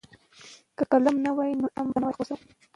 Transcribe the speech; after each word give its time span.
که 0.77 0.83
قلم 0.91 1.15
نه 1.25 1.31
وای 1.35 1.51
نو 1.59 1.65
علم 1.77 1.87
به 1.93 1.99
نه 2.01 2.05
وای 2.07 2.15
خپور 2.15 2.25
شوی. 2.29 2.47